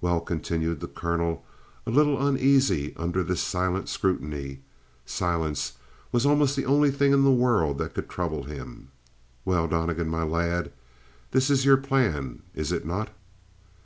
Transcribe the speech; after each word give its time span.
"Well," 0.00 0.18
continued 0.20 0.80
the 0.80 0.88
colonel, 0.88 1.44
a 1.86 1.92
little 1.92 2.26
uneasy 2.26 2.92
under 2.96 3.22
this 3.22 3.40
silent 3.40 3.88
scrutiny 3.88 4.62
silence 5.06 5.74
was 6.10 6.26
almost 6.26 6.56
the 6.56 6.66
only 6.66 6.90
thing 6.90 7.12
in 7.12 7.22
the 7.22 7.30
world 7.30 7.78
that 7.78 7.94
could 7.94 8.08
trouble 8.08 8.42
him 8.42 8.88
"well, 9.44 9.68
Donnegan, 9.68 10.08
my 10.08 10.24
lad, 10.24 10.72
this 11.30 11.50
is 11.50 11.64
your 11.64 11.76
plan, 11.76 12.42
is 12.52 12.72
it 12.72 12.84
not?" 12.84 13.10